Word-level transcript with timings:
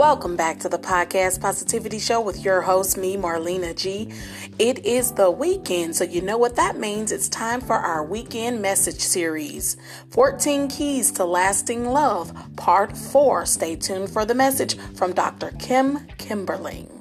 Welcome 0.00 0.34
back 0.34 0.58
to 0.60 0.70
the 0.70 0.78
podcast 0.78 1.42
Positivity 1.42 1.98
Show 1.98 2.22
with 2.22 2.42
your 2.42 2.62
host, 2.62 2.96
me, 2.96 3.18
Marlena 3.18 3.76
G. 3.76 4.10
It 4.58 4.78
is 4.86 5.12
the 5.12 5.30
weekend, 5.30 5.94
so 5.94 6.04
you 6.04 6.22
know 6.22 6.38
what 6.38 6.56
that 6.56 6.78
means. 6.78 7.12
It's 7.12 7.28
time 7.28 7.60
for 7.60 7.74
our 7.74 8.02
weekend 8.02 8.62
message 8.62 9.00
series 9.00 9.76
14 10.08 10.68
Keys 10.68 11.12
to 11.12 11.26
Lasting 11.26 11.84
Love, 11.84 12.32
Part 12.56 12.96
4. 12.96 13.44
Stay 13.44 13.76
tuned 13.76 14.08
for 14.08 14.24
the 14.24 14.34
message 14.34 14.78
from 14.96 15.12
Dr. 15.12 15.50
Kim 15.58 15.98
Kimberling. 16.16 16.99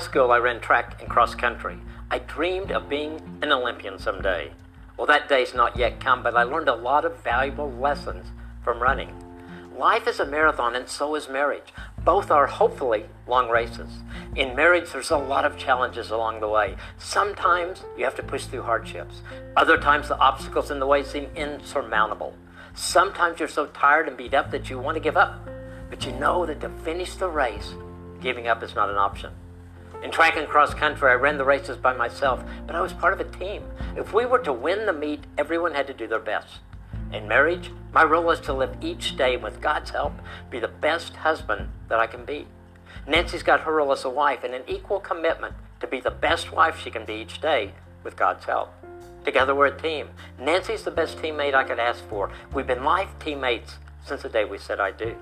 School, 0.00 0.32
I 0.32 0.38
ran 0.38 0.60
track 0.60 1.00
and 1.00 1.08
cross 1.08 1.34
country. 1.34 1.78
I 2.10 2.18
dreamed 2.18 2.72
of 2.72 2.88
being 2.88 3.38
an 3.42 3.52
Olympian 3.52 3.98
someday. 3.98 4.50
Well, 4.96 5.06
that 5.06 5.28
day's 5.28 5.54
not 5.54 5.76
yet 5.76 6.00
come, 6.00 6.22
but 6.22 6.36
I 6.36 6.42
learned 6.42 6.68
a 6.68 6.74
lot 6.74 7.04
of 7.04 7.22
valuable 7.22 7.70
lessons 7.70 8.26
from 8.64 8.82
running. 8.82 9.14
Life 9.78 10.06
is 10.08 10.20
a 10.20 10.26
marathon, 10.26 10.74
and 10.74 10.88
so 10.88 11.14
is 11.14 11.28
marriage. 11.28 11.72
Both 12.04 12.30
are 12.30 12.46
hopefully 12.46 13.06
long 13.26 13.48
races. 13.48 13.90
In 14.36 14.56
marriage, 14.56 14.90
there's 14.92 15.10
a 15.10 15.16
lot 15.16 15.44
of 15.44 15.56
challenges 15.56 16.10
along 16.10 16.40
the 16.40 16.48
way. 16.48 16.76
Sometimes 16.98 17.84
you 17.96 18.04
have 18.04 18.16
to 18.16 18.22
push 18.22 18.44
through 18.44 18.62
hardships, 18.62 19.22
other 19.56 19.78
times, 19.78 20.08
the 20.08 20.18
obstacles 20.18 20.70
in 20.70 20.80
the 20.80 20.86
way 20.86 21.02
seem 21.02 21.28
insurmountable. 21.34 22.34
Sometimes 22.74 23.38
you're 23.38 23.48
so 23.48 23.66
tired 23.66 24.06
and 24.06 24.16
beat 24.16 24.34
up 24.34 24.50
that 24.52 24.70
you 24.70 24.78
want 24.78 24.96
to 24.96 25.00
give 25.00 25.16
up, 25.16 25.48
but 25.88 26.04
you 26.06 26.12
know 26.12 26.46
that 26.46 26.60
to 26.60 26.68
finish 26.84 27.14
the 27.14 27.28
race, 27.28 27.74
giving 28.20 28.46
up 28.46 28.62
is 28.62 28.74
not 28.74 28.90
an 28.90 28.96
option. 28.96 29.32
In 30.02 30.10
track 30.10 30.38
and 30.38 30.48
cross 30.48 30.72
country, 30.72 31.10
I 31.10 31.14
ran 31.14 31.36
the 31.36 31.44
races 31.44 31.76
by 31.76 31.92
myself, 31.92 32.42
but 32.66 32.74
I 32.74 32.80
was 32.80 32.94
part 32.94 33.12
of 33.12 33.20
a 33.20 33.38
team. 33.38 33.64
If 33.96 34.14
we 34.14 34.24
were 34.24 34.38
to 34.38 34.52
win 34.52 34.86
the 34.86 34.94
meet, 34.94 35.24
everyone 35.36 35.74
had 35.74 35.86
to 35.88 35.92
do 35.92 36.06
their 36.06 36.18
best. 36.18 36.60
In 37.12 37.28
marriage, 37.28 37.70
my 37.92 38.02
role 38.04 38.30
is 38.30 38.40
to 38.40 38.54
live 38.54 38.74
each 38.80 39.18
day 39.18 39.36
with 39.36 39.60
God's 39.60 39.90
help, 39.90 40.14
be 40.48 40.58
the 40.58 40.68
best 40.68 41.16
husband 41.16 41.68
that 41.88 42.00
I 42.00 42.06
can 42.06 42.24
be. 42.24 42.46
Nancy's 43.06 43.42
got 43.42 43.60
her 43.60 43.74
role 43.74 43.92
as 43.92 44.04
a 44.04 44.08
wife 44.08 44.42
and 44.42 44.54
an 44.54 44.62
equal 44.66 45.00
commitment 45.00 45.54
to 45.80 45.86
be 45.86 46.00
the 46.00 46.10
best 46.10 46.50
wife 46.50 46.80
she 46.80 46.90
can 46.90 47.04
be 47.04 47.14
each 47.14 47.42
day 47.42 47.72
with 48.02 48.16
God's 48.16 48.46
help. 48.46 48.72
Together 49.24 49.54
we're 49.54 49.66
a 49.66 49.82
team. 49.82 50.08
Nancy's 50.38 50.82
the 50.82 50.90
best 50.90 51.18
teammate 51.18 51.52
I 51.52 51.64
could 51.64 51.78
ask 51.78 52.02
for. 52.08 52.30
We've 52.54 52.66
been 52.66 52.84
life 52.84 53.10
teammates 53.18 53.76
since 54.06 54.22
the 54.22 54.30
day 54.30 54.46
we 54.46 54.56
said 54.56 54.80
I 54.80 54.92
do. 54.92 55.14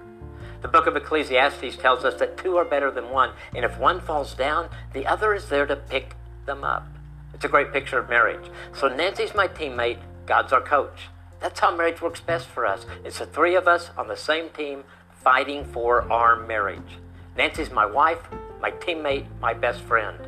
The 0.61 0.69
book 0.69 0.89
of 0.89 0.97
Ecclesiastes 0.97 1.77
tells 1.77 2.05
us 2.05 2.19
that 2.19 2.37
two 2.37 2.57
are 2.57 2.65
better 2.65 2.91
than 2.91 3.11
one, 3.11 3.31
and 3.55 3.65
if 3.65 3.79
one 3.79 4.01
falls 4.01 4.35
down, 4.35 4.69
the 4.93 5.07
other 5.07 5.33
is 5.33 5.49
there 5.49 5.67
to 5.67 5.77
pick 5.77 6.17
them 6.47 6.65
up. 6.65 6.87
It's 7.33 7.45
a 7.45 7.49
great 7.49 7.73
picture 7.73 7.99
of 7.99 8.09
marriage. 8.09 8.51
So 8.75 8.89
Nancy's 8.89 9.35
my 9.37 9.47
teammate, 9.47 9.99
God's 10.27 10.53
our 10.53 10.61
coach. 10.61 11.09
That's 11.39 11.61
how 11.61 11.77
marriage 11.77 12.03
works 12.03 12.21
best 12.21 12.49
for 12.49 12.67
us. 12.67 12.85
It's 13.05 13.21
the 13.21 13.27
three 13.27 13.55
of 13.55 13.69
us 13.69 13.91
on 13.97 14.09
the 14.09 14.17
same 14.17 14.49
team 14.51 14.83
fighting 15.23 15.65
for 15.65 16.11
our 16.11 16.35
marriage. 16.35 16.99
Nancy's 17.37 17.71
my 17.71 17.87
wife, 17.87 18.19
my 18.61 18.73
teammate, 18.73 19.27
my 19.41 19.55
best 19.55 19.81
friend. 19.83 20.19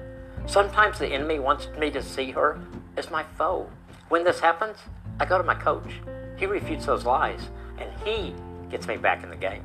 Sometimes 0.46 1.00
the 1.00 1.08
enemy 1.08 1.40
wants 1.40 1.66
me 1.76 1.90
to 1.90 2.02
see 2.02 2.30
her 2.30 2.60
as 2.96 3.10
my 3.10 3.24
foe. 3.36 3.68
When 4.08 4.22
this 4.22 4.38
happens, 4.38 4.78
I 5.18 5.24
go 5.24 5.38
to 5.38 5.44
my 5.44 5.56
coach. 5.56 5.90
He 6.36 6.46
refutes 6.46 6.86
those 6.86 7.04
lies, 7.04 7.40
and 7.78 7.90
he 8.04 8.32
gets 8.70 8.86
me 8.86 8.96
back 8.96 9.24
in 9.24 9.30
the 9.30 9.36
game. 9.36 9.64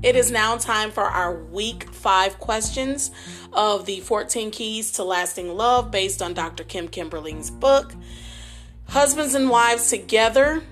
It 0.00 0.14
is 0.14 0.30
now 0.30 0.56
time 0.56 0.92
for 0.92 1.02
our 1.02 1.34
week 1.34 1.92
five 1.92 2.38
questions 2.38 3.10
of 3.52 3.84
the 3.84 3.98
14 3.98 4.52
Keys 4.52 4.92
to 4.92 5.02
Lasting 5.02 5.56
Love 5.56 5.90
based 5.90 6.22
on 6.22 6.34
Dr. 6.34 6.62
Kim 6.62 6.86
Kimberling's 6.86 7.50
book. 7.50 7.92
Husbands 8.86 9.34
and 9.34 9.50
wives 9.50 9.90
together. 9.90 10.62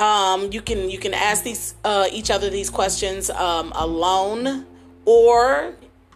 Um, 0.00 0.50
you 0.50 0.60
can 0.60 0.90
you 0.90 0.98
can 0.98 1.14
ask 1.14 1.44
these 1.44 1.76
uh, 1.84 2.08
each 2.10 2.28
other 2.28 2.50
these 2.50 2.68
questions 2.68 3.30
um, 3.30 3.70
alone 3.76 4.66
or 5.04 5.72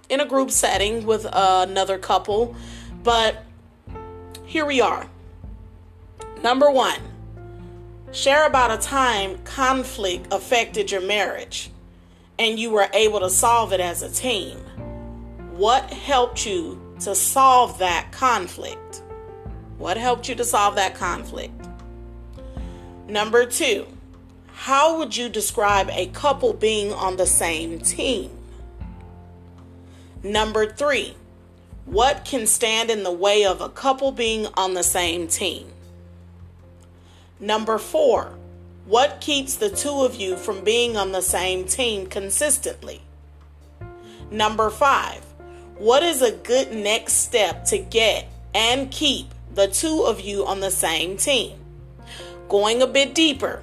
in 0.08 0.18
a 0.18 0.26
group 0.26 0.50
setting 0.50 1.06
with 1.06 1.26
uh, 1.26 1.66
another 1.68 1.98
couple. 1.98 2.56
But 3.04 3.44
here 4.44 4.66
we 4.66 4.80
are. 4.80 5.08
Number 6.42 6.68
one, 6.68 7.00
share 8.10 8.44
about 8.44 8.72
a 8.72 8.82
time 8.82 9.38
conflict 9.44 10.26
affected 10.32 10.90
your 10.90 11.00
marriage 11.00 11.70
and 12.40 12.58
you 12.58 12.70
were 12.70 12.88
able 12.94 13.20
to 13.20 13.28
solve 13.28 13.70
it 13.74 13.80
as 13.80 14.02
a 14.02 14.08
team. 14.08 14.56
What 15.52 15.90
helped 15.90 16.46
you 16.46 16.80
to 17.00 17.14
solve 17.14 17.78
that 17.80 18.12
conflict? 18.12 19.02
What 19.76 19.98
helped 19.98 20.26
you 20.26 20.34
to 20.36 20.44
solve 20.44 20.74
that 20.76 20.94
conflict? 20.94 21.52
Number 23.06 23.44
two, 23.44 23.86
how 24.54 24.96
would 24.96 25.14
you 25.14 25.28
describe 25.28 25.90
a 25.90 26.06
couple 26.06 26.54
being 26.54 26.94
on 26.94 27.18
the 27.18 27.26
same 27.26 27.78
team? 27.78 28.30
Number 30.22 30.72
three, 30.72 31.16
what 31.84 32.24
can 32.24 32.46
stand 32.46 32.90
in 32.90 33.02
the 33.02 33.12
way 33.12 33.44
of 33.44 33.60
a 33.60 33.68
couple 33.68 34.12
being 34.12 34.46
on 34.54 34.72
the 34.72 34.82
same 34.82 35.28
team? 35.28 35.70
Number 37.38 37.76
four, 37.76 38.38
what 38.86 39.20
keeps 39.20 39.56
the 39.56 39.70
two 39.70 40.02
of 40.02 40.14
you 40.14 40.36
from 40.36 40.64
being 40.64 40.96
on 40.96 41.12
the 41.12 41.22
same 41.22 41.64
team 41.64 42.06
consistently? 42.06 43.02
Number 44.30 44.70
five, 44.70 45.24
what 45.76 46.02
is 46.02 46.22
a 46.22 46.32
good 46.32 46.72
next 46.72 47.14
step 47.14 47.64
to 47.66 47.78
get 47.78 48.26
and 48.54 48.90
keep 48.90 49.26
the 49.54 49.68
two 49.68 50.04
of 50.06 50.20
you 50.20 50.46
on 50.46 50.60
the 50.60 50.70
same 50.70 51.16
team? 51.16 51.58
Going 52.48 52.82
a 52.82 52.86
bit 52.86 53.14
deeper, 53.14 53.62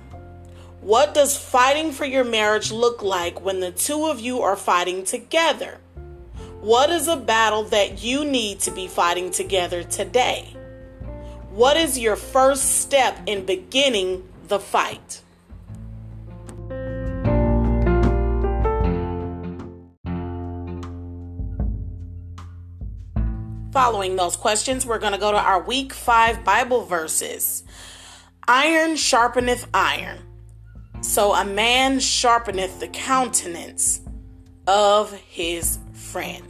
what 0.82 1.14
does 1.14 1.38
fighting 1.38 1.92
for 1.92 2.06
your 2.06 2.24
marriage 2.24 2.72
look 2.72 3.02
like 3.02 3.44
when 3.44 3.60
the 3.60 3.72
two 3.72 4.08
of 4.08 4.20
you 4.20 4.42
are 4.42 4.56
fighting 4.56 5.04
together? 5.04 5.80
What 6.62 6.90
is 6.90 7.08
a 7.08 7.18
battle 7.18 7.64
that 7.66 8.04
you 8.04 8.24
need 8.24 8.60
to 8.62 8.72
be 8.72 8.88
fighting 8.88 9.32
together 9.32 9.84
today? 9.84 10.56
What 11.50 11.78
is 11.78 12.00
your 12.00 12.16
first 12.16 12.82
step 12.82 13.18
in 13.26 13.46
beginning 13.46 14.24
the 14.48 14.60
fight. 14.60 15.22
Following 23.72 24.16
those 24.16 24.36
questions, 24.36 24.86
we're 24.86 24.98
going 24.98 25.14
to 25.14 25.20
go 25.20 25.32
to 25.32 25.38
our 25.38 25.62
week 25.62 25.94
five 25.94 26.44
Bible 26.44 26.86
verses. 26.86 27.64
Iron 28.48 28.92
sharpeneth 28.92 29.68
iron. 29.74 30.20
So 31.02 31.34
a 31.34 31.46
man 31.46 32.00
sharpeneth 32.00 32.80
the 32.80 32.88
countenance 32.88 34.02
of 34.66 35.14
his 35.14 35.80
friend. 35.94 36.44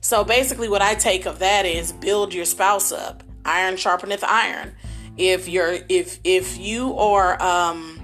So 0.00 0.22
basically, 0.22 0.68
what 0.68 0.82
I 0.82 0.94
take 0.94 1.24
of 1.26 1.38
that 1.38 1.64
is 1.64 1.92
build 1.92 2.34
your 2.34 2.44
spouse 2.44 2.92
up. 2.92 3.22
Iron 3.44 3.74
sharpeneth 3.74 4.22
iron 4.22 4.74
if 5.16 5.48
you're 5.48 5.78
if 5.88 6.20
if 6.24 6.58
you 6.58 6.96
are 6.98 7.40
um 7.42 8.00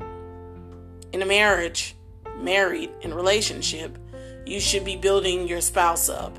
in 1.13 1.21
a 1.21 1.27
marriage 1.27 1.95
married 2.39 2.91
in 3.03 3.13
relationship 3.13 3.99
you 4.47 4.59
should 4.59 4.85
be 4.85 4.97
building 4.97 5.47
your 5.47 5.61
spouse 5.61 6.09
up. 6.09 6.37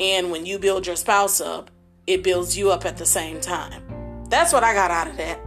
And 0.00 0.30
when 0.30 0.44
you 0.44 0.58
build 0.58 0.86
your 0.86 0.96
spouse 0.96 1.40
up 1.40 1.70
it 2.06 2.22
builds 2.22 2.56
you 2.56 2.70
up 2.70 2.84
at 2.84 2.96
the 2.96 3.06
same 3.06 3.40
time. 3.40 3.82
That's 4.28 4.52
what 4.52 4.64
i 4.64 4.74
got 4.74 4.90
out 4.90 5.08
of 5.08 5.16
that. 5.18 5.38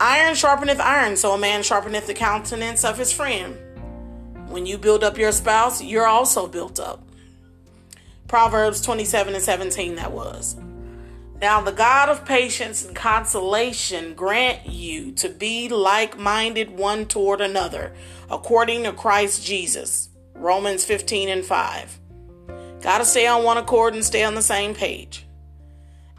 Iron 0.00 0.34
sharpeneth 0.34 0.80
iron 0.80 1.16
so 1.16 1.32
a 1.32 1.38
man 1.38 1.62
sharpeneth 1.62 2.06
the 2.06 2.14
countenance 2.14 2.84
of 2.84 2.98
his 2.98 3.12
friend. 3.12 3.56
When 4.48 4.66
you 4.66 4.78
build 4.78 5.02
up 5.02 5.18
your 5.18 5.32
spouse 5.32 5.82
you're 5.82 6.06
also 6.06 6.46
built 6.46 6.78
up. 6.78 7.02
Proverbs 8.28 8.80
27 8.80 9.34
and 9.34 9.42
17 9.42 9.96
that 9.96 10.12
was 10.12 10.56
now, 11.42 11.60
the 11.60 11.72
God 11.72 12.08
of 12.08 12.24
patience 12.24 12.84
and 12.84 12.94
consolation 12.94 14.14
grant 14.14 14.64
you 14.64 15.10
to 15.14 15.28
be 15.28 15.68
like 15.68 16.16
minded 16.16 16.70
one 16.70 17.04
toward 17.04 17.40
another, 17.40 17.92
according 18.30 18.84
to 18.84 18.92
Christ 18.92 19.44
Jesus. 19.44 20.08
Romans 20.36 20.84
15 20.84 21.28
and 21.28 21.44
5. 21.44 22.00
Got 22.80 22.98
to 22.98 23.04
stay 23.04 23.26
on 23.26 23.42
one 23.42 23.56
accord 23.56 23.92
and 23.92 24.04
stay 24.04 24.22
on 24.22 24.36
the 24.36 24.42
same 24.42 24.72
page. 24.72 25.26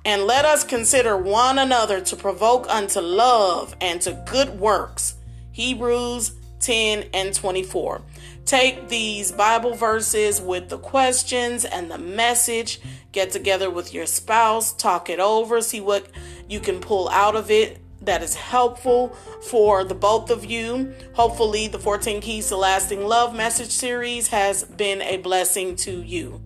And 0.03 0.23
let 0.25 0.43
us 0.43 0.65
consider 0.65 1.15
one 1.15 1.57
another 1.57 2.01
to 2.01 2.17
provoke 2.17 2.67
unto 2.69 2.99
love 2.99 3.77
and 3.79 4.01
to 4.01 4.21
good 4.29 4.59
works. 4.59 5.15
Hebrews 5.53 6.33
10 6.59 7.05
and 7.13 7.33
24. 7.33 8.01
Take 8.45 8.89
these 8.89 9.31
Bible 9.31 9.73
verses 9.73 10.41
with 10.41 10.69
the 10.69 10.77
questions 10.77 11.65
and 11.65 11.89
the 11.89 11.97
message. 11.97 12.81
Get 13.11 13.31
together 13.31 13.69
with 13.69 13.93
your 13.93 14.05
spouse, 14.05 14.73
talk 14.73 15.09
it 15.09 15.19
over, 15.19 15.61
see 15.61 15.81
what 15.81 16.07
you 16.49 16.59
can 16.59 16.79
pull 16.79 17.07
out 17.09 17.35
of 17.35 17.49
it 17.49 17.79
that 18.05 18.21
is 18.21 18.35
helpful 18.35 19.09
for 19.41 19.83
the 19.83 19.95
both 19.95 20.29
of 20.29 20.45
you. 20.45 20.93
Hopefully, 21.13 21.67
the 21.67 21.79
14 21.79 22.21
Keys 22.21 22.49
to 22.49 22.57
Lasting 22.57 23.05
Love 23.05 23.35
message 23.35 23.71
series 23.71 24.27
has 24.27 24.63
been 24.63 25.01
a 25.01 25.17
blessing 25.17 25.75
to 25.77 26.01
you. 26.01 26.41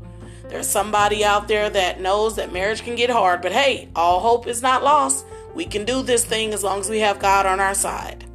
There's 0.49 0.67
somebody 0.67 1.25
out 1.25 1.47
there 1.47 1.69
that 1.69 1.99
knows 1.99 2.35
that 2.35 2.53
marriage 2.53 2.83
can 2.83 2.95
get 2.95 3.09
hard, 3.09 3.41
but 3.41 3.51
hey, 3.51 3.89
all 3.95 4.19
hope 4.19 4.47
is 4.47 4.61
not 4.61 4.83
lost. 4.83 5.25
We 5.53 5.65
can 5.65 5.83
do 5.83 6.03
this 6.03 6.23
thing 6.23 6.53
as 6.53 6.63
long 6.63 6.79
as 6.79 6.89
we 6.89 6.99
have 6.99 7.19
God 7.19 7.45
on 7.45 7.59
our 7.59 7.73
side. 7.73 8.26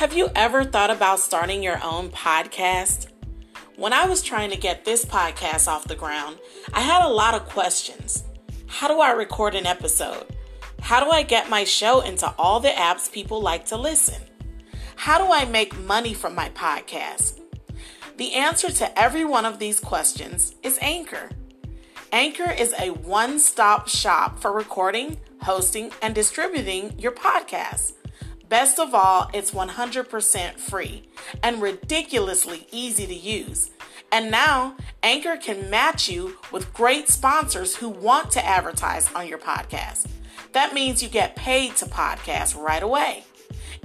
Have 0.00 0.14
you 0.14 0.30
ever 0.34 0.64
thought 0.64 0.88
about 0.88 1.20
starting 1.20 1.62
your 1.62 1.78
own 1.84 2.08
podcast? 2.08 3.08
When 3.76 3.92
I 3.92 4.06
was 4.06 4.22
trying 4.22 4.48
to 4.48 4.56
get 4.56 4.86
this 4.86 5.04
podcast 5.04 5.68
off 5.68 5.84
the 5.84 5.94
ground, 5.94 6.38
I 6.72 6.80
had 6.80 7.04
a 7.04 7.12
lot 7.12 7.34
of 7.34 7.46
questions. 7.50 8.24
How 8.66 8.88
do 8.88 9.00
I 9.00 9.10
record 9.10 9.54
an 9.54 9.66
episode? 9.66 10.24
How 10.80 11.04
do 11.04 11.10
I 11.10 11.22
get 11.22 11.50
my 11.50 11.64
show 11.64 12.00
into 12.00 12.34
all 12.38 12.60
the 12.60 12.70
apps 12.70 13.12
people 13.12 13.42
like 13.42 13.66
to 13.66 13.76
listen? 13.76 14.22
How 14.96 15.18
do 15.18 15.30
I 15.30 15.44
make 15.44 15.78
money 15.80 16.14
from 16.14 16.34
my 16.34 16.48
podcast? 16.48 17.38
The 18.16 18.32
answer 18.32 18.72
to 18.72 18.98
every 18.98 19.26
one 19.26 19.44
of 19.44 19.58
these 19.58 19.80
questions 19.80 20.54
is 20.62 20.78
Anchor. 20.80 21.28
Anchor 22.10 22.50
is 22.50 22.74
a 22.78 22.88
one 22.88 23.38
stop 23.38 23.86
shop 23.86 24.40
for 24.40 24.50
recording, 24.50 25.20
hosting, 25.42 25.92
and 26.00 26.14
distributing 26.14 26.98
your 26.98 27.12
podcast. 27.12 27.92
Best 28.50 28.80
of 28.80 28.96
all, 28.96 29.30
it's 29.32 29.52
100% 29.52 30.58
free 30.58 31.08
and 31.40 31.62
ridiculously 31.62 32.66
easy 32.72 33.06
to 33.06 33.14
use. 33.14 33.70
And 34.10 34.28
now, 34.28 34.74
Anchor 35.04 35.36
can 35.36 35.70
match 35.70 36.08
you 36.08 36.36
with 36.50 36.74
great 36.74 37.08
sponsors 37.08 37.76
who 37.76 37.88
want 37.88 38.32
to 38.32 38.44
advertise 38.44 39.08
on 39.14 39.28
your 39.28 39.38
podcast. 39.38 40.08
That 40.50 40.74
means 40.74 41.00
you 41.00 41.08
get 41.08 41.36
paid 41.36 41.76
to 41.76 41.86
podcast 41.86 42.60
right 42.60 42.82
away. 42.82 43.22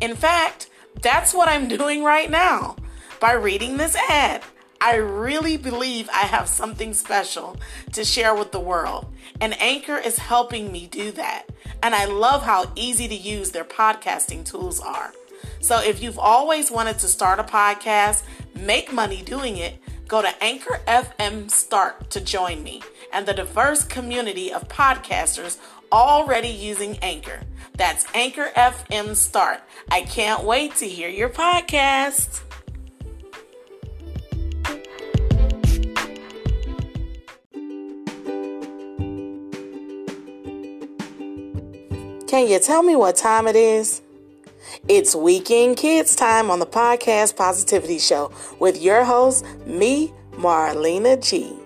In 0.01 0.15
fact, 0.15 0.71
that's 0.99 1.31
what 1.31 1.47
I'm 1.47 1.67
doing 1.77 2.03
right 2.03 2.31
now 2.31 2.75
by 3.19 3.33
reading 3.33 3.77
this 3.77 3.95
ad. 4.09 4.41
I 4.81 4.95
really 4.95 5.57
believe 5.57 6.09
I 6.09 6.23
have 6.25 6.49
something 6.49 6.95
special 6.95 7.55
to 7.93 8.03
share 8.03 8.33
with 8.33 8.51
the 8.51 8.59
world, 8.59 9.05
and 9.39 9.59
Anchor 9.61 9.97
is 9.97 10.17
helping 10.17 10.71
me 10.71 10.87
do 10.87 11.11
that. 11.11 11.45
And 11.83 11.95
I 11.95 12.05
love 12.05 12.43
how 12.43 12.71
easy 12.75 13.07
to 13.07 13.15
use 13.15 13.51
their 13.51 13.63
podcasting 13.63 14.45
tools 14.45 14.79
are. 14.79 15.13
So 15.59 15.81
if 15.81 16.01
you've 16.01 16.19
always 16.19 16.71
wanted 16.71 16.99
to 16.99 17.07
start 17.07 17.39
a 17.39 17.43
podcast, 17.43 18.23
make 18.55 18.93
money 18.93 19.21
doing 19.21 19.57
it, 19.57 19.75
go 20.07 20.21
to 20.21 20.43
Anchor 20.43 20.81
FM 20.87 21.49
Start 21.49 22.09
to 22.11 22.21
join 22.21 22.63
me 22.63 22.81
and 23.11 23.25
the 23.25 23.33
diverse 23.33 23.83
community 23.83 24.53
of 24.53 24.67
podcasters 24.67 25.57
already 25.91 26.49
using 26.49 26.97
Anchor. 27.01 27.41
That's 27.77 28.05
Anchor 28.13 28.51
FM 28.55 29.15
Start. 29.15 29.61
I 29.89 30.01
can't 30.01 30.43
wait 30.43 30.75
to 30.75 30.87
hear 30.87 31.09
your 31.09 31.29
podcast. 31.29 32.41
Can 42.35 42.49
you 42.49 42.59
tell 42.59 42.83
me 42.83 42.97
what 42.97 43.15
time 43.15 43.47
it 43.47 43.55
is? 43.55 44.01
It's 44.89 45.15
Weekend 45.15 45.77
Kids 45.77 46.17
time 46.17 46.51
on 46.51 46.59
the 46.59 46.65
Podcast 46.65 47.37
Positivity 47.37 47.97
Show 47.97 48.29
with 48.59 48.81
your 48.81 49.05
host, 49.05 49.45
me, 49.65 50.13
Marlena 50.33 51.15
G. 51.25 51.57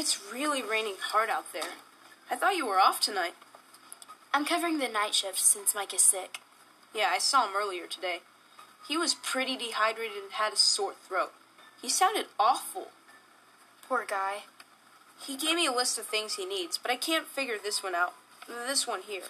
It's 0.00 0.32
really 0.32 0.62
raining 0.62 0.94
hard 1.00 1.28
out 1.28 1.52
there. 1.52 1.74
I 2.30 2.36
thought 2.36 2.54
you 2.54 2.64
were 2.64 2.78
off 2.78 3.00
tonight. 3.00 3.34
I'm 4.32 4.44
covering 4.44 4.78
the 4.78 4.86
night 4.86 5.12
shift 5.12 5.40
since 5.40 5.74
Mike 5.74 5.92
is 5.92 6.04
sick. 6.04 6.38
Yeah, 6.94 7.10
I 7.12 7.18
saw 7.18 7.48
him 7.48 7.54
earlier 7.56 7.88
today. 7.88 8.20
He 8.86 8.96
was 8.96 9.16
pretty 9.16 9.56
dehydrated 9.56 10.22
and 10.22 10.30
had 10.34 10.52
a 10.52 10.56
sore 10.56 10.92
throat. 10.92 11.32
He 11.82 11.88
sounded 11.88 12.26
awful. 12.38 12.92
Poor 13.88 14.04
guy. 14.08 14.44
He 15.20 15.36
gave 15.36 15.56
me 15.56 15.66
a 15.66 15.72
list 15.72 15.98
of 15.98 16.06
things 16.06 16.36
he 16.36 16.46
needs, 16.46 16.78
but 16.78 16.92
I 16.92 16.96
can't 16.96 17.26
figure 17.26 17.56
this 17.60 17.82
one 17.82 17.96
out. 17.96 18.14
This 18.46 18.86
one 18.86 19.02
here. 19.02 19.22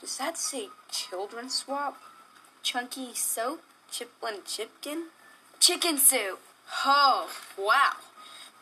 Does 0.00 0.16
that 0.16 0.38
say 0.38 0.68
children 0.90 1.50
swap? 1.50 1.98
Chunky 2.62 3.12
soap? 3.12 3.60
Chiplin 3.92 4.46
Chipkin? 4.46 5.08
Chicken 5.60 5.98
soup. 5.98 6.40
Oh, 6.86 7.28
wow. 7.58 7.96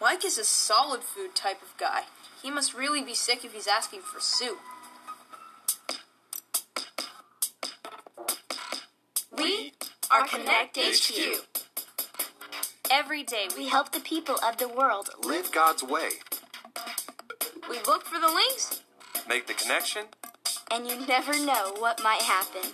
Mike 0.02 0.24
is 0.24 0.36
a 0.36 0.42
solid 0.42 1.04
food 1.04 1.36
type 1.36 1.62
of 1.62 1.76
guy. 1.78 2.02
He 2.42 2.50
must 2.50 2.74
really 2.74 3.04
be 3.04 3.14
sick 3.14 3.44
if 3.44 3.52
he's 3.52 3.68
asking 3.68 4.00
for 4.00 4.18
soup. 4.18 4.58
We 9.30 9.74
are 10.10 10.26
Connect 10.26 10.76
HQ. 10.76 11.46
Every 12.90 13.22
day 13.22 13.46
we 13.56 13.68
help 13.68 13.92
the 13.92 14.00
people 14.00 14.38
of 14.44 14.56
the 14.56 14.66
world 14.66 15.10
Live 15.22 15.52
God's 15.52 15.84
way. 15.84 16.08
We 17.70 17.76
look 17.86 18.04
for 18.04 18.18
the 18.18 18.26
links, 18.26 18.82
Make 19.28 19.46
the 19.46 19.54
connection. 19.54 20.06
and 20.72 20.88
you 20.88 21.06
never 21.06 21.32
know 21.32 21.74
what 21.78 22.02
might 22.02 22.22
happen. 22.22 22.72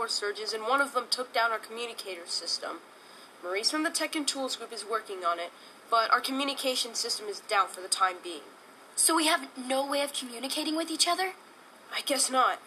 Power 0.00 0.08
surges, 0.08 0.54
and 0.54 0.62
one 0.62 0.80
of 0.80 0.94
them 0.94 1.04
took 1.10 1.32
down 1.32 1.50
our 1.50 1.58
communicator 1.58 2.26
system. 2.26 2.78
Maurice 3.42 3.70
from 3.70 3.82
the 3.82 3.90
Tech 3.90 4.16
and 4.16 4.26
Tools 4.26 4.56
Group 4.56 4.72
is 4.72 4.84
working 4.84 5.24
on 5.26 5.38
it, 5.38 5.50
but 5.90 6.10
our 6.10 6.20
communication 6.20 6.94
system 6.94 7.26
is 7.28 7.40
down 7.40 7.68
for 7.68 7.82
the 7.82 7.88
time 7.88 8.16
being. 8.22 8.40
So 8.96 9.14
we 9.14 9.26
have 9.26 9.48
no 9.58 9.86
way 9.86 10.00
of 10.00 10.14
communicating 10.14 10.74
with 10.74 10.90
each 10.90 11.06
other? 11.06 11.32
I 11.94 12.00
guess 12.02 12.30
not. 12.30 12.58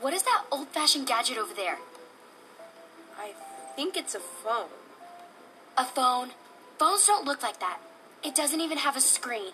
What 0.00 0.14
is 0.14 0.22
that 0.22 0.44
old 0.50 0.68
fashioned 0.68 1.06
gadget 1.06 1.36
over 1.36 1.52
there? 1.52 1.78
I 3.18 3.32
think 3.74 3.96
it's 3.96 4.14
a 4.14 4.20
phone. 4.20 4.68
A 5.76 5.84
phone? 5.84 6.30
Phones 6.78 7.06
don't 7.06 7.26
look 7.26 7.42
like 7.42 7.60
that. 7.60 7.80
It 8.24 8.34
doesn't 8.34 8.62
even 8.62 8.78
have 8.78 8.96
a 8.96 9.00
screen. 9.00 9.52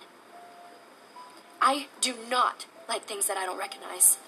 I 1.61 1.87
do 2.01 2.15
not 2.31 2.67
like 2.89 3.03
things 3.03 3.27
that 3.27 3.37
I 3.37 3.45
don't 3.45 3.59
recognize. 3.59 4.19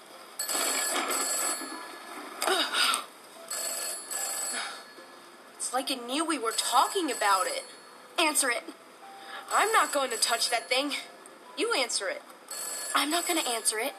It's 5.57 5.73
like 5.73 5.89
it 5.89 6.05
knew 6.05 6.23
we 6.23 6.37
were 6.37 6.53
talking 6.55 7.11
about 7.11 7.47
it. 7.47 7.63
Answer 8.19 8.51
it. 8.51 8.63
I'm 9.51 9.71
not 9.71 9.91
going 9.91 10.11
to 10.11 10.17
touch 10.17 10.49
that 10.51 10.69
thing. 10.69 10.91
You 11.57 11.73
answer 11.73 12.07
it. 12.07 12.21
I'm 12.93 13.09
not 13.09 13.27
gonna 13.27 13.41
answer 13.41 13.77
it. 13.79 13.93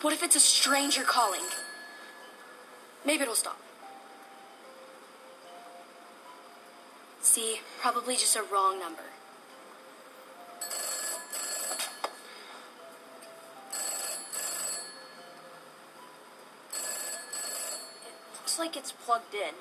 What 0.00 0.12
if 0.12 0.22
it's 0.22 0.34
a 0.34 0.40
stranger 0.40 1.02
calling? 1.02 1.42
Maybe 3.06 3.22
it'll 3.22 3.34
stop. 3.34 3.60
See, 7.20 7.60
probably 7.80 8.14
just 8.14 8.34
a 8.34 8.42
wrong 8.42 8.80
number. 8.80 9.02
Looks 18.62 18.76
like 18.76 18.84
it's 18.84 18.92
plugged 18.92 19.34
in. 19.34 19.54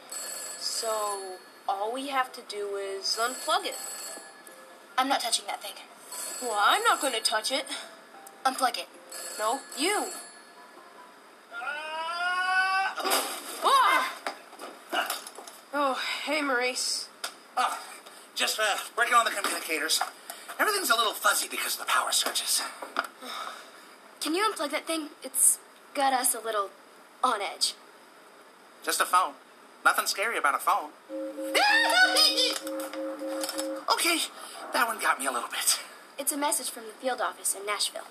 So 0.59 1.37
all 1.67 1.91
we 1.91 2.09
have 2.09 2.31
to 2.33 2.41
do 2.47 2.75
is 2.75 3.17
unplug 3.19 3.65
it. 3.65 3.75
I'm 4.95 5.09
not 5.09 5.21
touching 5.21 5.45
that 5.47 5.63
thing. 5.63 5.73
Well, 6.39 6.59
I'm 6.63 6.83
not 6.83 7.01
going 7.01 7.13
to 7.13 7.19
touch 7.19 7.51
it. 7.51 7.65
Unplug 8.45 8.77
it. 8.77 8.87
No, 9.39 9.61
you. 9.75 10.09
Ah! 13.63 14.13
Oh, 15.73 15.99
hey, 16.25 16.43
Maurice. 16.43 17.09
Oh, 17.57 17.79
just 18.35 18.59
uh, 18.59 18.77
working 18.95 19.15
on 19.15 19.25
the 19.25 19.31
communicators. 19.31 19.99
Everything's 20.59 20.91
a 20.91 20.95
little 20.95 21.13
fuzzy 21.13 21.47
because 21.49 21.73
of 21.73 21.79
the 21.79 21.87
power 21.87 22.11
surges. 22.11 22.61
Can 24.21 24.35
you 24.35 24.43
unplug 24.43 24.69
that 24.69 24.85
thing? 24.85 25.07
It's 25.23 25.57
got 25.95 26.13
us 26.13 26.35
a 26.35 26.39
little 26.39 26.69
on 27.23 27.41
edge. 27.41 27.73
Just 28.83 28.99
a 29.01 29.05
phone. 29.05 29.33
Nothing 29.85 30.05
scary 30.05 30.37
about 30.37 30.55
a 30.55 30.59
phone. 30.59 30.89
okay, 33.91 34.19
that 34.73 34.87
one 34.87 34.99
got 34.99 35.19
me 35.19 35.25
a 35.27 35.31
little 35.31 35.49
bit. 35.49 35.79
It's 36.17 36.31
a 36.31 36.37
message 36.37 36.69
from 36.69 36.83
the 36.85 36.93
field 36.93 37.21
office 37.21 37.55
in 37.55 37.65
Nashville. 37.65 38.05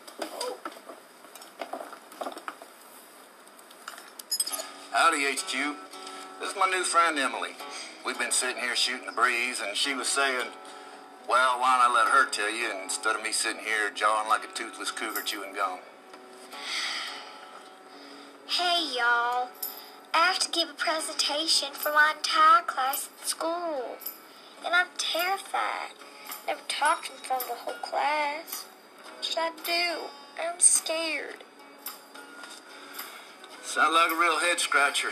Howdy, 4.92 5.24
HQ. 5.32 5.76
This 6.40 6.50
is 6.50 6.56
my 6.56 6.66
new 6.66 6.82
friend 6.82 7.18
Emily. 7.18 7.50
We've 8.04 8.18
been 8.18 8.32
sitting 8.32 8.60
here 8.60 8.74
shooting 8.74 9.06
the 9.06 9.12
breeze, 9.12 9.60
and 9.64 9.76
she 9.76 9.94
was 9.94 10.08
saying, 10.08 10.46
Well, 11.28 11.60
why 11.60 11.78
don't 11.78 11.92
I 11.92 11.94
let 11.94 12.08
her 12.08 12.26
tell 12.30 12.50
you 12.50 12.72
instead 12.82 13.14
of 13.14 13.22
me 13.22 13.30
sitting 13.32 13.62
here 13.62 13.90
jawing 13.94 14.28
like 14.28 14.44
a 14.44 14.48
toothless 14.54 14.90
cougar 14.90 15.22
chewing 15.22 15.54
gum? 15.54 15.78
Hey 18.46 18.96
y'all, 18.96 19.48
I 20.12 20.26
have 20.26 20.38
to 20.40 20.50
give 20.50 20.68
a 20.68 20.74
presentation 20.74 21.68
for 21.72 21.90
my 21.92 22.14
entire 22.16 22.62
class 22.62 23.08
at 23.20 23.28
school. 23.28 23.96
And 24.64 24.74
I'm 24.74 24.88
terrified. 24.98 25.92
Never 26.46 26.60
talked 26.68 27.10
in 27.10 27.16
front 27.16 27.42
of 27.42 27.48
the 27.48 27.54
whole 27.54 27.74
class. 27.74 28.64
What 29.16 29.24
should 29.24 29.38
I 29.38 29.50
do? 29.64 30.08
I'm 30.42 30.58
scared. 30.58 31.44
Sound 33.62 33.94
like 33.94 34.10
a 34.10 34.16
real 34.16 34.40
head 34.40 34.58
scratcher. 34.58 35.10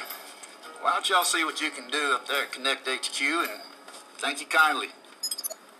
Why 0.81 0.93
don't 0.93 1.09
y'all 1.09 1.25
see 1.25 1.45
what 1.45 1.61
you 1.61 1.71
can 1.71 1.91
do 1.91 2.13
up 2.15 2.27
there 2.27 2.43
at 2.43 2.53
Connect 2.53 2.89
HQ, 2.89 3.21
and 3.21 3.61
thank 4.19 4.41
you 4.41 4.47
kindly. 4.47 4.89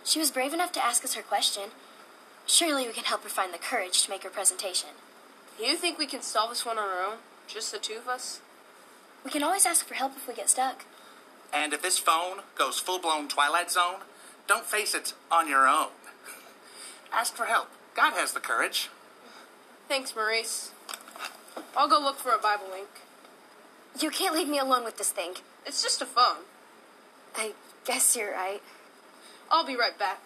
She 0.03 0.19
was 0.19 0.31
brave 0.31 0.53
enough 0.53 0.71
to 0.73 0.83
ask 0.83 1.03
us 1.03 1.13
her 1.15 1.21
question. 1.21 1.71
Surely 2.45 2.87
we 2.87 2.93
can 2.93 3.03
help 3.03 3.23
her 3.23 3.29
find 3.29 3.53
the 3.53 3.57
courage 3.57 4.03
to 4.03 4.09
make 4.09 4.23
her 4.23 4.29
presentation. 4.29 4.89
You 5.61 5.75
think 5.75 5.97
we 5.97 6.05
can 6.05 6.21
solve 6.21 6.49
this 6.49 6.65
one 6.65 6.77
on 6.77 6.89
our 6.89 7.03
own? 7.03 7.17
Just 7.47 7.71
the 7.71 7.79
two 7.79 7.95
of 7.95 8.07
us? 8.07 8.41
We 9.23 9.31
can 9.31 9.43
always 9.43 9.65
ask 9.65 9.85
for 9.85 9.95
help 9.95 10.13
if 10.15 10.27
we 10.27 10.33
get 10.33 10.49
stuck. 10.49 10.85
And 11.53 11.73
if 11.73 11.81
this 11.81 11.97
phone 11.97 12.39
goes 12.55 12.79
full 12.79 12.99
blown 12.99 13.27
Twilight 13.27 13.71
Zone, 13.71 14.01
don't 14.47 14.65
face 14.65 14.93
it 14.93 15.13
on 15.31 15.47
your 15.47 15.67
own. 15.67 15.89
Ask 17.11 17.35
for 17.35 17.45
help. 17.45 17.69
God 17.95 18.13
has 18.13 18.33
the 18.33 18.39
courage. 18.39 18.89
Thanks, 19.87 20.15
Maurice. 20.15 20.71
I'll 21.75 21.89
go 21.89 21.99
look 21.99 22.17
for 22.17 22.31
a 22.31 22.37
Bible 22.37 22.67
link. 22.71 22.87
You 23.99 24.09
can't 24.09 24.35
leave 24.35 24.47
me 24.47 24.59
alone 24.59 24.83
with 24.83 24.97
this 24.97 25.11
thing. 25.11 25.33
It's 25.65 25.81
just 25.81 26.01
a 26.01 26.05
phone. 26.05 26.43
I 27.35 27.53
guess 27.85 28.15
you're 28.15 28.31
right. 28.31 28.61
I'll 29.51 29.65
be 29.65 29.75
right 29.75 29.97
back. 29.97 30.21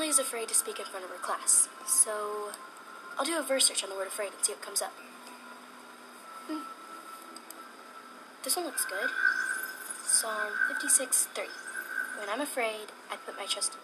Emily 0.00 0.08
is 0.08 0.18
afraid 0.18 0.48
to 0.48 0.54
speak 0.54 0.78
in 0.78 0.86
front 0.86 1.04
of 1.04 1.10
her 1.10 1.18
class, 1.18 1.68
so 1.86 2.52
I'll 3.18 3.24
do 3.26 3.38
a 3.38 3.42
verse 3.42 3.66
search 3.66 3.84
on 3.84 3.90
the 3.90 3.94
word 3.94 4.06
afraid 4.06 4.32
and 4.34 4.42
see 4.42 4.52
what 4.52 4.62
comes 4.62 4.80
up. 4.80 4.94
Hmm. 6.48 6.60
This 8.42 8.56
one 8.56 8.64
looks 8.64 8.86
good. 8.86 9.10
Psalm 10.06 10.52
56 10.68 11.28
3. 11.34 11.44
When 12.18 12.30
I'm 12.30 12.40
afraid, 12.40 12.88
I 13.12 13.16
put 13.16 13.36
my 13.36 13.44
trust 13.44 13.74
in 13.74 13.80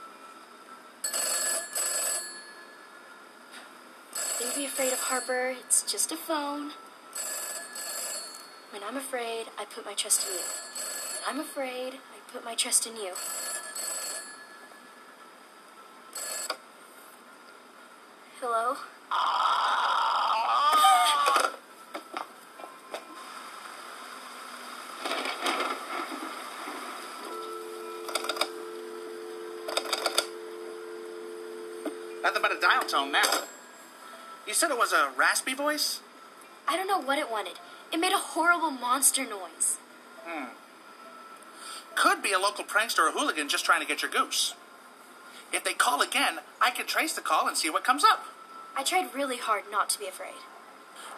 Don't 4.40 4.56
be 4.56 4.64
afraid 4.64 4.94
of 4.94 5.00
Harper, 5.00 5.54
it's 5.60 5.82
just 5.82 6.12
a 6.12 6.16
phone. 6.16 6.70
When 8.72 8.82
I'm 8.82 8.96
afraid, 8.96 9.48
I 9.58 9.66
put 9.66 9.84
my 9.84 9.92
trust 9.92 10.26
in 10.26 10.32
you. 10.32 10.40
When 10.40 11.28
I'm 11.28 11.40
afraid, 11.40 11.92
I 11.92 12.32
put 12.32 12.42
my 12.42 12.54
trust 12.54 12.86
in 12.86 12.96
you. 12.96 13.12
Hello? 18.38 18.76
Nothing 32.22 32.42
but 32.42 32.52
a 32.52 32.60
dial 32.60 32.82
tone 32.82 33.10
now. 33.10 33.22
You 34.45 34.45
said 34.56 34.70
it 34.70 34.78
was 34.78 34.94
a 34.94 35.10
raspy 35.16 35.52
voice? 35.52 36.00
I 36.66 36.76
don't 36.76 36.88
know 36.88 36.98
what 36.98 37.18
it 37.18 37.30
wanted. 37.30 37.58
It 37.92 37.98
made 37.98 38.12
a 38.12 38.18
horrible 38.18 38.70
monster 38.70 39.22
noise. 39.22 39.76
Hmm. 40.24 40.46
Could 41.94 42.22
be 42.22 42.32
a 42.32 42.38
local 42.38 42.64
prankster 42.64 43.00
or 43.00 43.12
hooligan 43.12 43.50
just 43.50 43.66
trying 43.66 43.82
to 43.82 43.86
get 43.86 44.00
your 44.00 44.10
goose. 44.10 44.54
If 45.52 45.62
they 45.62 45.74
call 45.74 46.00
again, 46.00 46.38
I 46.60 46.70
can 46.70 46.86
trace 46.86 47.12
the 47.12 47.20
call 47.20 47.46
and 47.46 47.56
see 47.56 47.68
what 47.68 47.84
comes 47.84 48.02
up. 48.02 48.24
I 48.74 48.82
tried 48.82 49.14
really 49.14 49.36
hard 49.36 49.64
not 49.70 49.90
to 49.90 49.98
be 49.98 50.06
afraid. 50.06 50.40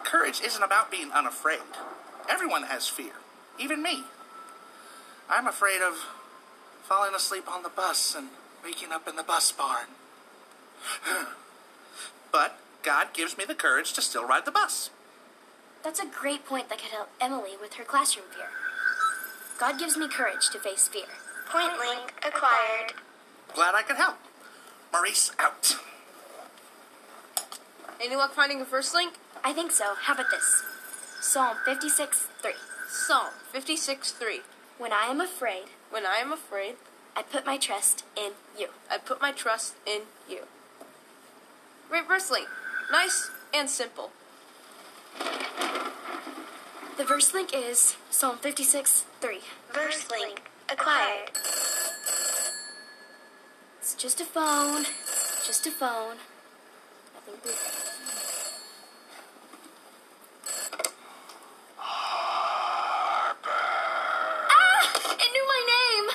Courage 0.03 0.41
isn't 0.41 0.61
about 0.61 0.91
being 0.91 1.11
unafraid. 1.11 1.59
Everyone 2.29 2.63
has 2.63 2.89
fear, 2.89 3.13
even 3.57 3.81
me. 3.81 4.03
I'm 5.29 5.47
afraid 5.47 5.81
of 5.81 5.95
falling 6.83 7.15
asleep 7.15 7.49
on 7.49 7.63
the 7.63 7.69
bus 7.69 8.15
and 8.15 8.29
waking 8.63 8.91
up 8.91 9.07
in 9.07 9.15
the 9.15 9.23
bus 9.23 9.51
barn. 9.53 9.87
but 12.31 12.59
God 12.83 13.13
gives 13.13 13.37
me 13.37 13.45
the 13.45 13.55
courage 13.55 13.93
to 13.93 14.01
still 14.01 14.25
ride 14.25 14.45
the 14.45 14.51
bus. 14.51 14.89
That's 15.83 15.99
a 15.99 16.05
great 16.05 16.45
point 16.45 16.69
that 16.69 16.79
could 16.79 16.91
help 16.91 17.09
Emily 17.19 17.51
with 17.59 17.75
her 17.75 17.83
classroom 17.83 18.25
fear. 18.35 18.49
God 19.59 19.77
gives 19.79 19.97
me 19.97 20.07
courage 20.07 20.49
to 20.51 20.59
face 20.59 20.87
fear. 20.87 21.03
Point 21.49 21.77
link 21.79 22.13
acquired. 22.25 22.93
Glad 23.53 23.75
I 23.75 23.81
could 23.81 23.97
help. 23.97 24.17
Maurice 24.93 25.31
out. 25.39 25.77
Any 28.01 28.15
luck 28.15 28.33
finding 28.33 28.61
a 28.61 28.65
verse 28.65 28.93
link? 28.93 29.15
I 29.43 29.51
think 29.53 29.71
so. 29.71 29.95
How 29.95 30.13
about 30.13 30.31
this? 30.31 30.63
Psalm 31.21 31.57
56 31.65 32.27
3. 32.41 32.51
Psalm 32.89 33.33
56 33.51 34.11
3. 34.11 34.41
When 34.77 34.93
I 34.93 35.07
am 35.07 35.19
afraid, 35.19 35.65
When 35.89 36.05
I 36.05 36.17
am 36.17 36.31
afraid, 36.31 36.75
I 37.15 37.23
put 37.23 37.45
my 37.45 37.57
trust 37.57 38.05
in 38.15 38.31
you. 38.57 38.69
I 38.89 38.97
put 38.97 39.21
my 39.21 39.31
trust 39.31 39.75
in 39.85 40.03
you. 40.29 40.43
Great 41.89 42.07
verse 42.07 42.31
link. 42.31 42.47
Nice 42.91 43.29
and 43.53 43.69
simple. 43.69 44.11
The 46.97 47.05
verse 47.05 47.33
link 47.33 47.51
is 47.53 47.95
Psalm 48.09 48.37
56 48.37 49.05
3. 49.21 49.39
Verse 49.73 50.09
link 50.11 50.41
acquired. 50.71 51.29
It's 53.79 53.95
just 53.95 54.19
a 54.19 54.25
phone. 54.25 54.85
Just 55.45 55.65
a 55.67 55.71
phone. 55.71 56.17
Nothing 57.15 57.35
big. 57.43 57.55
Ah! 64.51 64.91
It 65.19 65.31
knew 65.33 65.47
my 65.47 65.61
name! 65.67 66.11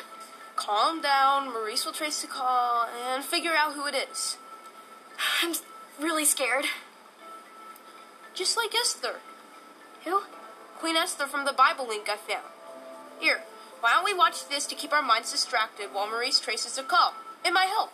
Calm 0.56 1.00
down. 1.00 1.52
Maurice 1.52 1.84
will 1.84 1.92
trace 1.92 2.20
the 2.22 2.28
call 2.28 2.86
and 3.06 3.24
figure 3.24 3.54
out 3.56 3.74
who 3.74 3.86
it 3.86 3.94
is. 3.94 4.36
I'm 5.42 5.50
s- 5.50 5.62
really 6.00 6.24
scared. 6.24 6.66
Just 8.34 8.56
like 8.56 8.74
Esther. 8.74 9.16
Who? 10.04 10.22
Queen 10.78 10.96
Esther 10.96 11.26
from 11.26 11.44
the 11.44 11.52
Bible 11.52 11.86
link 11.86 12.08
I 12.08 12.16
found. 12.16 12.46
Here, 13.20 13.42
why 13.80 13.92
don't 13.92 14.04
we 14.04 14.14
watch 14.14 14.48
this 14.48 14.66
to 14.66 14.74
keep 14.74 14.92
our 14.92 15.02
minds 15.02 15.30
distracted 15.32 15.88
while 15.92 16.08
Maurice 16.08 16.40
traces 16.40 16.76
the 16.76 16.82
call? 16.82 17.14
It 17.44 17.52
might 17.52 17.68
help. 17.68 17.92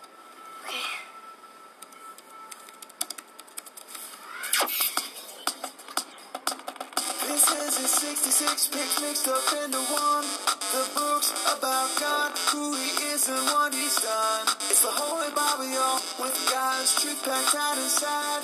This 7.71 8.03
is 8.03 8.19
a 8.19 8.31
66 8.35 8.67
pics 8.67 8.99
mixed 8.99 9.27
up 9.31 9.47
into 9.63 9.79
one. 9.95 10.27
The 10.75 10.83
books 10.91 11.31
about 11.55 11.87
God, 12.03 12.35
who 12.51 12.75
He 12.75 13.15
is 13.15 13.31
and 13.31 13.39
what 13.47 13.71
He's 13.71 13.95
done. 13.95 14.43
It's 14.67 14.83
the 14.83 14.91
Holy 14.91 15.31
Bible, 15.31 15.71
y'all, 15.71 16.03
with 16.19 16.35
God's 16.51 16.91
truth 16.99 17.23
packed 17.23 17.55
out 17.55 17.79
inside. 17.79 18.43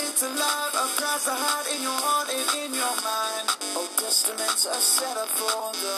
It's 0.00 0.24
alive, 0.24 0.72
a 0.72 0.88
Christ 0.96 1.28
to 1.28 1.36
hide 1.36 1.68
in 1.68 1.84
your 1.84 2.00
heart 2.00 2.32
and 2.32 2.48
in 2.64 2.70
your 2.72 2.96
mind. 3.04 3.44
Old 3.76 3.92
Testaments 4.00 4.64
are 4.64 4.80
set 4.80 5.20
up 5.20 5.28
for 5.28 5.76
the 5.76 5.96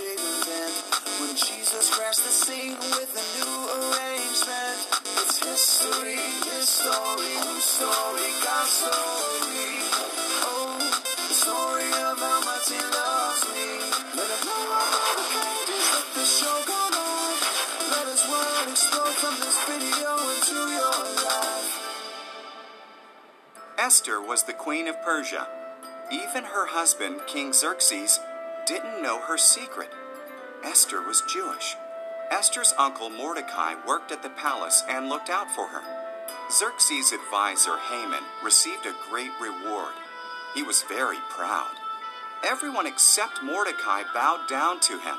big 0.00 0.16
event. 0.16 0.72
When 1.20 1.36
Jesus 1.36 1.92
crashed 1.92 2.24
the 2.24 2.32
scene 2.32 2.80
with 2.96 3.12
a 3.12 3.24
new 3.44 3.56
arrangement. 3.76 4.78
It's 5.20 5.36
history, 5.44 6.16
his 6.48 6.64
story, 6.64 7.36
story, 7.60 8.28
God's 8.40 8.72
story. 8.72 10.15
Explode 18.96 19.14
from 19.14 19.40
this 19.40 19.58
video 19.64 20.16
into 20.34 20.54
your 20.72 21.24
life. 21.24 21.82
Esther 23.78 24.20
was 24.20 24.44
the 24.44 24.52
queen 24.52 24.88
of 24.88 25.00
Persia. 25.02 25.46
Even 26.10 26.44
her 26.44 26.66
husband, 26.66 27.20
King 27.26 27.52
Xerxes, 27.52 28.20
didn't 28.66 29.02
know 29.02 29.20
her 29.20 29.36
secret. 29.36 29.90
Esther 30.64 31.02
was 31.02 31.22
Jewish. 31.28 31.76
Esther's 32.30 32.74
uncle 32.78 33.10
Mordecai 33.10 33.74
worked 33.86 34.12
at 34.12 34.22
the 34.22 34.30
palace 34.30 34.82
and 34.88 35.08
looked 35.08 35.30
out 35.30 35.50
for 35.50 35.68
her. 35.68 35.82
Xerxes' 36.50 37.12
advisor 37.12 37.76
Haman 37.76 38.24
received 38.42 38.86
a 38.86 38.96
great 39.10 39.30
reward. 39.40 39.92
He 40.54 40.62
was 40.62 40.82
very 40.88 41.18
proud. 41.28 41.72
Everyone 42.44 42.86
except 42.86 43.42
Mordecai 43.42 44.02
bowed 44.14 44.48
down 44.48 44.80
to 44.80 44.98
him. 44.98 45.16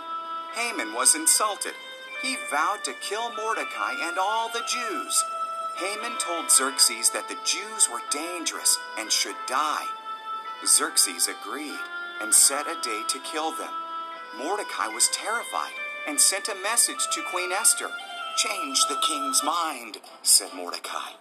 Haman 0.55 0.93
was 0.93 1.15
insulted. 1.15 1.73
He 2.21 2.37
vowed 2.49 2.83
to 2.83 2.93
kill 2.93 3.33
Mordecai 3.35 3.93
and 4.01 4.17
all 4.17 4.49
the 4.49 4.65
Jews. 4.67 5.23
Haman 5.77 6.17
told 6.17 6.49
Xerxes 6.49 7.11
that 7.11 7.29
the 7.29 7.37
Jews 7.45 7.87
were 7.91 8.01
dangerous 8.09 8.77
and 8.97 9.11
should 9.11 9.35
die. 9.47 9.85
Xerxes 10.65 11.27
agreed 11.27 11.79
and 12.19 12.33
set 12.33 12.65
a 12.65 12.81
day 12.81 13.01
to 13.09 13.19
kill 13.19 13.51
them. 13.51 13.71
Mordecai 14.37 14.87
was 14.87 15.09
terrified 15.09 15.73
and 16.07 16.19
sent 16.19 16.47
a 16.47 16.55
message 16.63 17.07
to 17.11 17.21
Queen 17.31 17.51
Esther. 17.51 17.89
Change 18.37 18.87
the 18.87 18.99
king's 19.07 19.43
mind, 19.43 19.97
said 20.23 20.53
Mordecai. 20.55 21.11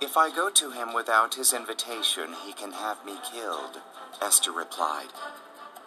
If 0.00 0.16
I 0.16 0.34
go 0.34 0.48
to 0.50 0.70
him 0.70 0.94
without 0.94 1.34
his 1.34 1.52
invitation, 1.52 2.34
he 2.46 2.52
can 2.52 2.72
have 2.72 3.04
me 3.04 3.14
killed, 3.32 3.80
Esther 4.22 4.52
replied. 4.52 5.08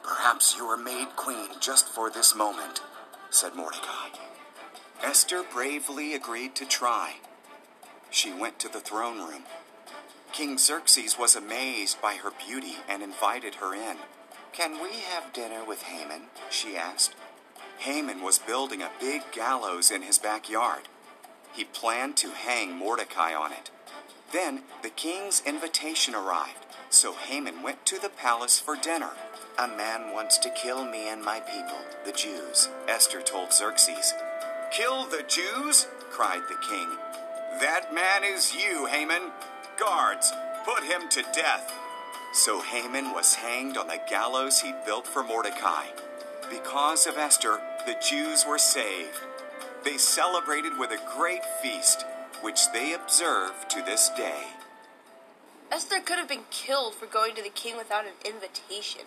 Perhaps 0.04 0.58
you 0.58 0.68
were 0.68 0.78
made 0.78 1.16
queen 1.16 1.50
just 1.62 1.88
for 1.88 2.10
this 2.10 2.36
moment, 2.36 2.82
said 3.30 3.56
Mordecai. 3.56 4.10
Esther 5.04 5.44
bravely 5.44 6.14
agreed 6.14 6.54
to 6.54 6.64
try. 6.64 7.16
She 8.12 8.32
went 8.32 8.60
to 8.60 8.70
the 8.70 8.80
throne 8.80 9.18
room. 9.18 9.44
King 10.32 10.60
Xerxes 10.60 11.18
was 11.18 11.36
amazed 11.36 12.00
by 12.02 12.16
her 12.16 12.32
beauty 12.46 12.76
and 12.88 13.02
invited 13.02 13.56
her 13.56 13.74
in. 13.74 13.98
Can 14.54 14.82
we 14.82 15.00
have 15.00 15.34
dinner 15.34 15.66
with 15.66 15.84
Haman? 15.84 16.28
she 16.52 16.78
asked. 16.78 17.16
Haman 17.80 18.22
was 18.22 18.38
building 18.38 18.84
a 18.84 18.92
big 19.00 19.24
gallows 19.32 19.90
in 19.90 20.04
his 20.04 20.20
backyard. 20.20 20.84
He 21.52 21.64
planned 21.64 22.16
to 22.18 22.30
hang 22.30 22.78
Mordecai 22.78 23.34
on 23.34 23.52
it. 23.52 23.72
Then 24.32 24.62
the 24.84 24.90
king's 24.90 25.42
invitation 25.46 26.14
arrived, 26.14 26.66
so 26.92 27.14
Haman 27.14 27.64
went 27.64 27.88
to 27.88 28.00
the 28.00 28.10
palace 28.10 28.60
for 28.60 28.76
dinner. 28.76 29.12
A 29.58 29.68
man 29.68 30.14
wants 30.14 30.38
to 30.38 30.50
kill 30.52 30.86
me 30.86 31.10
and 31.10 31.24
my 31.24 31.40
people, 31.40 31.80
the 32.06 32.12
Jews, 32.12 32.70
Esther 32.88 33.22
told 33.22 33.52
Xerxes. 33.52 34.14
Kill 34.72 35.06
the 35.06 35.24
Jews? 35.28 35.88
cried 36.12 36.44
the 36.48 36.56
king. 36.56 36.88
That 37.60 37.94
man 37.94 38.24
is 38.24 38.56
you, 38.56 38.86
Haman. 38.86 39.32
Guards, 39.78 40.32
put 40.64 40.84
him 40.86 41.10
to 41.10 41.24
death. 41.34 41.74
So 42.34 42.62
Haman 42.62 43.12
was 43.12 43.36
hanged 43.36 43.76
on 43.76 43.88
the 43.88 44.00
gallows 44.10 44.62
he'd 44.62 44.86
built 44.86 45.06
for 45.06 45.24
Mordecai. 45.24 45.88
Because 46.50 47.06
of 47.06 47.18
Esther, 47.18 47.60
the 47.86 47.98
Jews 48.02 48.46
were 48.48 48.58
saved. 48.58 49.20
They 49.84 49.98
celebrated 49.98 50.78
with 50.78 50.92
a 50.92 51.18
great 51.18 51.44
feast, 51.62 52.06
which 52.42 52.72
they 52.72 52.94
observe 52.94 53.68
to 53.68 53.82
this 53.82 54.10
day. 54.16 54.44
Esther 55.70 56.00
could 56.00 56.18
have 56.18 56.30
been 56.30 56.46
killed 56.50 56.96
for 56.96 57.08
going 57.08 57.36
to 57.36 57.44
the 57.44 57.50
king 57.50 57.76
without 57.76 58.06
an 58.06 58.14
invitation. 58.24 59.02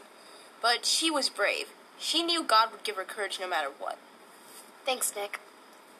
But 0.60 0.84
she 0.84 1.10
was 1.10 1.30
brave. 1.30 1.68
She 1.98 2.22
knew 2.22 2.42
God 2.42 2.70
would 2.70 2.84
give 2.84 2.96
her 2.96 3.04
courage 3.04 3.38
no 3.40 3.48
matter 3.48 3.70
what. 3.78 3.96
Thanks, 4.84 5.14
Nick. 5.16 5.40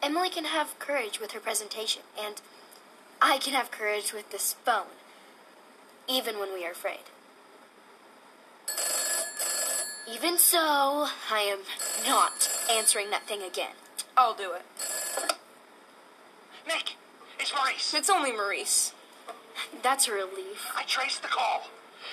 Emily 0.01 0.29
can 0.29 0.45
have 0.45 0.77
courage 0.79 1.19
with 1.19 1.31
her 1.31 1.39
presentation, 1.39 2.03
and 2.19 2.41
I 3.21 3.37
can 3.37 3.53
have 3.53 3.71
courage 3.71 4.13
with 4.13 4.31
this 4.31 4.53
phone, 4.65 4.95
even 6.07 6.39
when 6.39 6.53
we 6.53 6.65
are 6.65 6.71
afraid. 6.71 6.99
Even 10.11 10.37
so, 10.37 11.07
I 11.31 11.39
am 11.39 11.59
not 12.05 12.49
answering 12.71 13.09
that 13.09 13.23
thing 13.23 13.41
again. 13.41 13.73
I'll 14.15 14.35
do 14.35 14.51
it. 14.53 14.61
Nick, 16.67 16.95
it's 17.39 17.53
Maurice. 17.53 17.93
It's 17.93 18.09
only 18.09 18.31
Maurice. 18.31 18.93
That's 19.81 20.07
a 20.07 20.11
relief. 20.11 20.71
I 20.75 20.83
traced 20.83 21.21
the 21.21 21.27
call. 21.27 21.69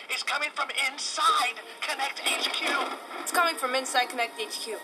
It's 0.08 0.22
coming 0.22 0.48
from 0.54 0.68
inside 0.90 1.54
Connect 1.80 2.20
HQ. 2.20 2.98
It's 3.20 3.32
coming 3.32 3.56
from 3.56 3.74
inside 3.74 4.08
Connect 4.08 4.40
HQ. 4.40 4.78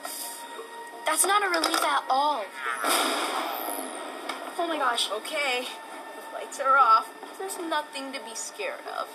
That's 1.08 1.24
not 1.24 1.42
a 1.42 1.48
relief 1.48 1.82
at 1.82 2.04
all. 2.10 2.44
Oh 4.58 4.66
my 4.68 4.76
gosh. 4.76 5.10
Okay, 5.10 5.64
the 5.64 6.38
lights 6.38 6.60
are 6.60 6.76
off. 6.76 7.08
There's 7.38 7.56
nothing 7.56 8.12
to 8.12 8.20
be 8.20 8.34
scared 8.34 8.84
of. 9.00 9.08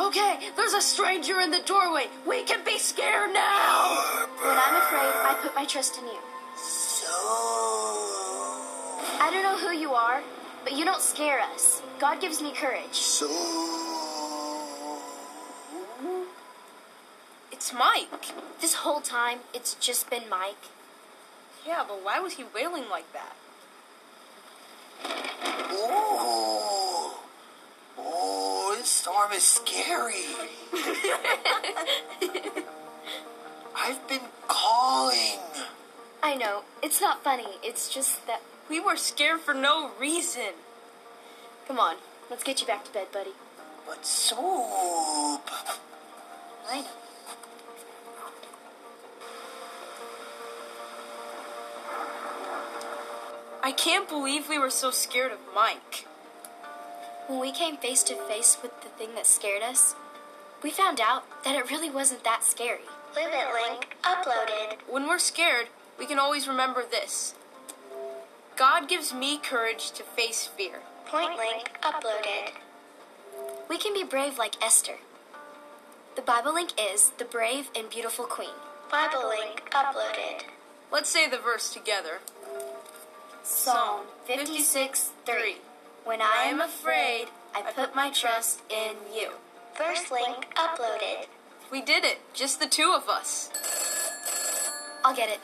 Okay, 0.00 0.48
there's 0.56 0.72
a 0.72 0.80
stranger 0.80 1.40
in 1.40 1.50
the 1.50 1.60
doorway. 1.66 2.06
We 2.26 2.42
can 2.44 2.64
be 2.64 2.78
scared 2.78 3.34
now. 3.34 3.98
When 4.40 4.56
I'm 4.56 4.76
afraid, 4.76 5.12
I 5.28 5.38
put 5.42 5.54
my 5.54 5.66
trust 5.66 5.98
in 5.98 6.06
you. 6.06 6.18
So. 6.56 7.06
I 9.20 9.30
don't 9.30 9.42
know 9.42 9.58
who 9.58 9.76
you 9.76 9.92
are, 9.92 10.22
but 10.64 10.76
you 10.76 10.84
don't 10.84 11.00
scare 11.02 11.40
us. 11.40 11.82
God 11.98 12.20
gives 12.20 12.42
me 12.42 12.52
courage. 12.52 12.94
So. 12.94 13.26
It's 17.52 17.72
Mike. 17.72 18.32
This 18.60 18.74
whole 18.74 19.00
time, 19.00 19.40
it's 19.52 19.74
just 19.74 20.08
been 20.08 20.28
Mike. 20.28 20.64
Yeah, 21.66 21.84
but 21.86 22.02
why 22.02 22.18
was 22.20 22.34
he 22.34 22.44
wailing 22.54 22.88
like 22.88 23.12
that? 23.12 23.36
Oh, 25.72 27.20
oh 27.98 28.74
this 28.78 28.88
storm 28.88 29.32
is 29.32 29.44
scary. 29.44 30.24
I've 33.76 34.08
been 34.08 34.20
calling. 34.48 35.38
I 36.22 36.34
know. 36.34 36.62
It's 36.82 37.00
not 37.00 37.22
funny. 37.22 37.46
It's 37.62 37.92
just 37.92 38.26
that 38.26 38.42
we 38.70 38.78
were 38.78 38.96
scared 38.96 39.40
for 39.40 39.52
no 39.52 39.90
reason. 39.98 40.54
Come 41.66 41.80
on, 41.80 41.96
let's 42.30 42.44
get 42.44 42.60
you 42.60 42.68
back 42.68 42.84
to 42.84 42.92
bed, 42.92 43.08
buddy. 43.12 43.32
But 43.84 44.06
soup. 44.06 44.38
I 46.68 46.82
know. 46.82 46.86
I 53.60 53.72
can't 53.72 54.08
believe 54.08 54.48
we 54.48 54.58
were 54.58 54.70
so 54.70 54.92
scared 54.92 55.32
of 55.32 55.38
Mike. 55.52 56.06
When 57.26 57.40
we 57.40 57.50
came 57.50 57.76
face 57.76 58.04
to 58.04 58.14
face 58.14 58.56
with 58.62 58.80
the 58.82 58.88
thing 58.90 59.16
that 59.16 59.26
scared 59.26 59.62
us, 59.62 59.96
we 60.62 60.70
found 60.70 61.00
out 61.00 61.24
that 61.42 61.56
it 61.56 61.70
really 61.70 61.90
wasn't 61.90 62.22
that 62.22 62.44
scary. 62.44 62.82
Limit 63.16 63.48
link 63.52 63.96
uploaded. 64.04 64.78
When 64.88 65.08
we're 65.08 65.18
scared, 65.18 65.66
we 65.98 66.06
can 66.06 66.20
always 66.20 66.46
remember 66.46 66.84
this 66.88 67.34
God 68.56 68.88
gives 68.88 69.12
me 69.14 69.38
courage 69.38 69.90
to 69.92 70.02
face 70.02 70.46
fear. 70.46 70.80
Point 71.06 71.36
link 71.36 71.70
uploaded. 71.82 72.52
We 73.68 73.78
can 73.78 73.94
be 73.94 74.04
brave 74.04 74.38
like 74.38 74.62
Esther. 74.62 74.96
The 76.16 76.22
Bible 76.22 76.54
link 76.54 76.72
is 76.78 77.12
the 77.18 77.24
brave 77.24 77.70
and 77.76 77.88
beautiful 77.88 78.24
queen. 78.26 78.54
Bible 78.90 79.28
link 79.28 79.70
uploaded. 79.70 80.42
Let's 80.92 81.08
say 81.08 81.28
the 81.28 81.38
verse 81.38 81.72
together. 81.72 82.18
Psalm 83.42 84.06
56 84.26 85.10
3. 85.24 85.56
When 86.04 86.20
I 86.20 86.44
am 86.44 86.60
afraid, 86.60 87.28
I 87.54 87.62
put 87.62 87.94
my 87.94 88.10
trust 88.10 88.62
in 88.70 88.96
you. 89.14 89.30
Verse 89.76 90.10
link 90.10 90.52
uploaded. 90.56 91.26
We 91.70 91.80
did 91.80 92.04
it, 92.04 92.18
just 92.34 92.60
the 92.60 92.66
two 92.66 92.92
of 92.96 93.08
us. 93.08 93.50
I'll 95.04 95.14
get 95.14 95.28
it. 95.28 95.40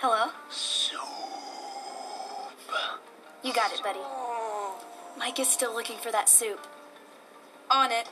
Hello? 0.00 0.30
Soup. 0.48 1.00
You 3.42 3.52
got 3.52 3.72
it, 3.72 3.82
buddy. 3.82 3.98
Mike 5.18 5.40
is 5.40 5.48
still 5.48 5.74
looking 5.74 5.96
for 5.98 6.12
that 6.12 6.28
soup. 6.28 6.64
On 7.68 7.90
it. 7.90 8.08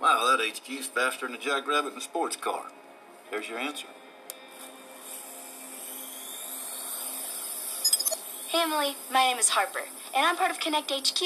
Wow, 0.00 0.36
that 0.36 0.40
HQ's 0.40 0.86
faster 0.86 1.26
than 1.26 1.34
a 1.34 1.38
jackrabbit 1.38 1.94
in 1.94 1.98
a 1.98 2.00
sports 2.00 2.36
car. 2.36 2.66
There's 3.32 3.48
your 3.48 3.58
answer. 3.58 3.88
Hey, 8.46 8.62
Emily. 8.62 8.94
My 9.12 9.24
name 9.24 9.38
is 9.38 9.48
Harper, 9.48 9.82
and 10.14 10.24
I'm 10.24 10.36
part 10.36 10.52
of 10.52 10.60
Connect 10.60 10.92
HQ. 10.92 11.20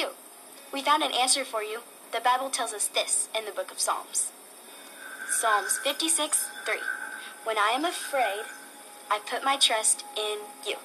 We 0.72 0.80
found 0.80 1.02
an 1.02 1.12
answer 1.12 1.44
for 1.44 1.62
you. 1.62 1.80
The 2.14 2.20
Bible 2.20 2.48
tells 2.48 2.72
us 2.72 2.86
this 2.86 3.28
in 3.36 3.44
the 3.44 3.50
book 3.50 3.72
of 3.72 3.80
Psalms 3.80 4.30
Psalms 5.28 5.80
56 5.82 6.46
3. 6.64 6.76
When 7.42 7.58
I 7.58 7.72
am 7.74 7.84
afraid, 7.84 8.44
I 9.10 9.18
put 9.28 9.42
my 9.42 9.56
trust 9.56 10.04
in 10.16 10.38
you. 10.64 10.76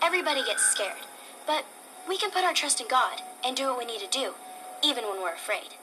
Everybody 0.00 0.44
gets 0.44 0.64
scared, 0.64 1.02
but 1.48 1.64
we 2.08 2.16
can 2.16 2.30
put 2.30 2.44
our 2.44 2.54
trust 2.54 2.80
in 2.80 2.86
God 2.86 3.22
and 3.44 3.56
do 3.56 3.64
what 3.64 3.78
we 3.78 3.86
need 3.86 3.98
to 4.02 4.06
do, 4.06 4.34
even 4.84 5.02
when 5.02 5.20
we're 5.20 5.34
afraid. 5.34 5.74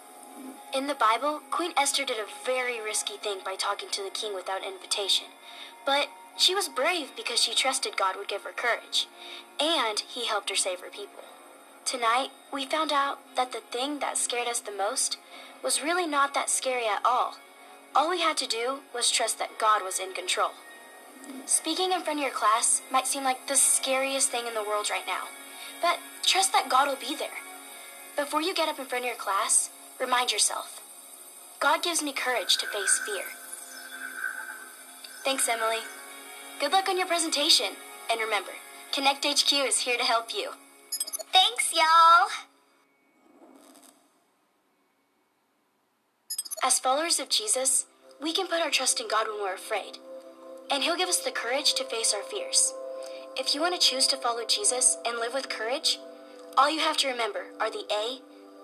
In 0.74 0.88
the 0.88 0.96
Bible, 0.96 1.42
Queen 1.52 1.74
Esther 1.76 2.06
did 2.06 2.20
a 2.20 2.46
very 2.46 2.80
risky 2.80 3.18
thing 3.18 3.40
by 3.44 3.56
talking 3.56 3.90
to 3.92 4.02
the 4.02 4.10
king 4.10 4.34
without 4.34 4.66
invitation. 4.66 5.28
But 5.86 6.08
she 6.38 6.56
was 6.56 6.70
brave 6.70 7.12
because 7.18 7.44
she 7.44 7.54
trusted 7.54 7.98
God 7.98 8.16
would 8.16 8.30
give 8.30 8.44
her 8.44 8.54
courage, 8.56 9.08
and 9.60 10.00
He 10.00 10.28
helped 10.28 10.50
her 10.50 10.56
save 10.56 10.80
her 10.80 10.90
people. 10.90 11.26
Tonight, 11.86 12.30
we 12.52 12.66
found 12.66 12.92
out 12.92 13.20
that 13.36 13.52
the 13.52 13.60
thing 13.60 14.00
that 14.00 14.18
scared 14.18 14.48
us 14.48 14.62
the 14.62 14.72
most 14.72 15.18
was 15.64 15.84
really 15.84 16.08
not 16.08 16.34
that 16.34 16.50
scary 16.50 16.86
at 16.88 17.02
all. 17.06 17.36
All 17.96 18.10
we 18.10 18.22
had 18.22 18.38
to 18.38 18.48
do 18.48 18.80
was 18.96 19.12
trust 19.12 19.38
that 19.40 19.60
God 19.60 19.84
was 19.84 20.00
in 20.00 20.14
control. 20.14 20.52
Speaking 21.46 21.92
in 21.92 22.02
front 22.02 22.20
of 22.20 22.24
your 22.24 22.34
class 22.34 22.82
might 22.92 23.08
seem 23.08 23.24
like 23.24 23.48
the 23.48 23.56
scariest 23.56 24.30
thing 24.30 24.48
in 24.48 24.54
the 24.54 24.64
world 24.64 24.90
right 24.90 25.06
now, 25.06 25.28
but 25.82 26.00
trust 26.26 26.54
that 26.54 26.70
God 26.70 26.88
will 26.88 26.96
be 26.96 27.16
there. 27.16 27.44
Before 28.16 28.42
you 28.42 28.54
get 28.54 28.70
up 28.70 28.80
in 28.80 28.86
front 28.86 29.04
of 29.04 29.10
your 29.10 29.18
class, 29.18 29.70
remind 30.00 30.32
yourself 30.32 30.82
God 31.60 31.84
gives 31.84 32.02
me 32.02 32.14
courage 32.14 32.58
to 32.58 32.68
face 32.68 33.00
fear. 33.06 33.24
Thanks, 35.24 35.48
Emily. 35.48 35.84
Good 36.60 36.72
luck 36.72 36.90
on 36.90 36.98
your 36.98 37.08
presentation. 37.08 37.76
And 38.10 38.20
remember, 38.20 38.52
Connect 38.92 39.26
HQ 39.26 39.52
is 39.54 39.80
here 39.80 39.98
to 39.98 40.04
help 40.04 40.34
you. 40.36 40.52
Y'all. 41.74 42.28
As 46.64 46.80
followers 46.80 47.20
of 47.20 47.30
Jesus, 47.30 47.88
we 48.22 48.32
can 48.32 48.46
put 48.46 48.62
our 48.62 48.70
trust 48.70 49.00
in 49.00 49.08
God 49.08 49.28
when 49.28 49.42
we're 49.42 49.56
afraid, 49.56 49.98
and 50.70 50.84
He'll 50.84 50.96
give 50.96 51.10
us 51.10 51.22
the 51.22 51.32
courage 51.32 51.74
to 51.74 51.84
face 51.84 52.14
our 52.14 52.22
fears. 52.22 52.72
If 53.36 53.56
you 53.56 53.62
want 53.62 53.74
to 53.74 53.88
choose 53.88 54.06
to 54.08 54.18
follow 54.18 54.46
Jesus 54.46 54.98
and 55.04 55.18
live 55.18 55.34
with 55.34 55.50
courage, 55.50 55.98
all 56.58 56.70
you 56.70 56.80
have 56.80 56.98
to 56.98 57.08
remember 57.08 57.46
are 57.60 57.72
the 57.72 57.86
A, 57.92 58.20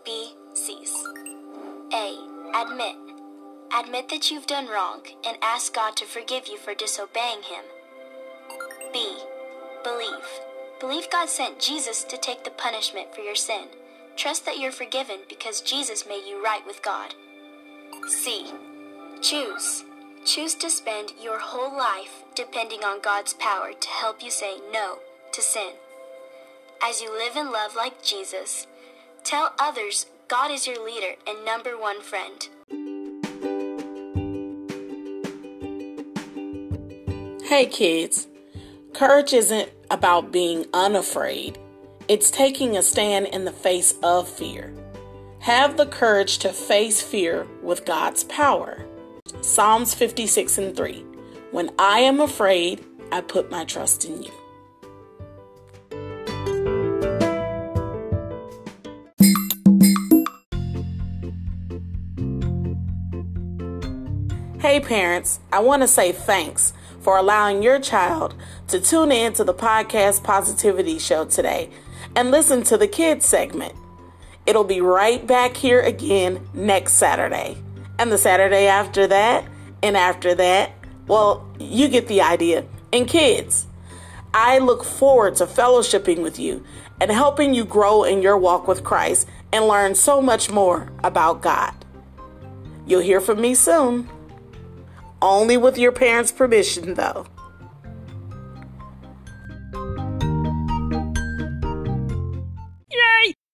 B, 0.05 0.33
C's. 0.53 0.93
A. 1.91 2.15
Admit. 2.55 2.95
Admit 3.73 4.09
that 4.09 4.29
you've 4.29 4.45
done 4.45 4.67
wrong 4.67 5.01
and 5.25 5.37
ask 5.41 5.73
God 5.73 5.95
to 5.97 6.05
forgive 6.05 6.47
you 6.47 6.57
for 6.57 6.75
disobeying 6.75 7.41
Him. 7.41 7.63
B. 8.93 9.17
Believe. 9.83 10.48
Believe 10.79 11.09
God 11.09 11.27
sent 11.27 11.59
Jesus 11.59 12.05
to 12.05 12.15
take 12.17 12.45
the 12.45 12.51
punishment 12.51 13.13
for 13.13 13.19
your 13.19 13.35
sin. 13.35 13.67
Trust 14.15 14.45
that 14.45 14.59
you're 14.59 14.71
forgiven 14.71 15.19
because 15.27 15.59
Jesus 15.59 16.07
made 16.07 16.25
you 16.25 16.41
right 16.41 16.65
with 16.65 16.81
God. 16.81 17.15
C. 18.07 18.45
Choose. 19.21 19.83
Choose 20.25 20.55
to 20.55 20.69
spend 20.69 21.11
your 21.21 21.39
whole 21.39 21.77
life 21.77 22.23
depending 22.33 22.83
on 22.85 23.01
God's 23.01 23.33
power 23.33 23.71
to 23.73 23.89
help 23.89 24.23
you 24.23 24.31
say 24.31 24.55
no 24.71 24.99
to 25.33 25.41
sin. 25.41 25.73
As 26.81 27.01
you 27.01 27.11
live 27.11 27.35
and 27.35 27.51
love 27.51 27.75
like 27.75 28.01
Jesus, 28.01 28.65
tell 29.25 29.53
others 29.59 30.05
God 30.29 30.49
is 30.49 30.65
your 30.65 30.83
leader 30.83 31.15
and 31.27 31.43
number 31.43 31.77
one 31.77 32.01
friend. 32.01 32.47
Hey 37.43 37.65
kids, 37.65 38.27
courage 38.93 39.33
isn't 39.33 39.69
about 39.91 40.32
being 40.32 40.65
unafraid, 40.73 41.58
it's 42.08 42.32
taking 42.32 42.78
a 42.78 42.82
stand 42.82 43.28
in 43.28 43.45
the 43.45 43.52
face 43.52 43.93
of 44.04 44.28
fear. 44.28 44.73
Have 45.39 45.78
the 45.78 45.86
courage 45.86 46.39
to 46.39 46.49
face 46.54 47.02
fear 47.02 47.47
with 47.62 47.86
God's 47.86 48.23
power. 48.25 48.86
Psalms 49.41 49.93
56 49.93 50.58
and 50.58 50.75
3. 50.75 51.06
When 51.52 51.71
I 51.80 51.99
am 51.99 52.19
afraid, 52.19 52.86
I 53.12 53.21
put 53.21 53.49
my 53.49 53.65
trust 53.65 54.06
in 54.06 54.23
you. 54.23 54.32
Hey 64.60 64.80
parents, 64.80 65.39
I 65.52 65.60
want 65.62 65.82
to 65.82 65.88
say 65.88 66.12
thanks 66.12 66.73
for 67.01 67.17
allowing 67.17 67.63
your 67.63 67.79
child 67.79 68.35
to 68.67 68.79
tune 68.79 69.12
in 69.12 69.33
to 69.33 69.43
the 69.43 69.53
podcast 69.53 70.23
Positivity 70.23 70.99
Show 70.99 71.25
today 71.25 71.69
and 72.15 72.31
listen 72.31 72.63
to 72.63 72.77
the 72.77 72.88
kids 72.88 73.25
segment. 73.25 73.73
It'll 74.45 74.63
be 74.63 74.81
right 74.81 75.25
back 75.25 75.55
here 75.55 75.81
again 75.81 76.47
next 76.53 76.93
Saturday. 76.93 77.57
And 77.97 78.12
the 78.12 78.17
Saturday 78.17 78.67
after 78.67 79.07
that, 79.07 79.45
and 79.83 79.95
after 79.95 80.33
that, 80.35 80.71
well, 81.07 81.47
you 81.59 81.88
get 81.88 82.07
the 82.07 82.21
idea. 82.21 82.65
And 82.91 83.07
kids, 83.07 83.67
I 84.33 84.59
look 84.59 84.83
forward 84.83 85.35
to 85.38 85.45
fellowshipping 85.45 86.21
with 86.21 86.39
you 86.39 86.63
and 87.01 87.12
helping 87.12 87.53
you 87.53 87.65
grow 87.65 88.03
in 88.03 88.21
your 88.21 88.38
walk 88.38 88.67
with 88.67 88.83
Christ 88.83 89.27
and 89.51 89.67
learn 89.67 89.95
so 89.95 90.21
much 90.21 90.49
more 90.49 90.91
about 91.03 91.41
God. 91.41 91.73
You'll 92.85 93.01
hear 93.01 93.21
from 93.21 93.41
me 93.41 93.55
soon. 93.55 94.09
Only 95.21 95.58
with 95.58 95.77
your 95.77 95.91
parents' 95.91 96.32
permission, 96.32 96.93
though. 96.93 97.25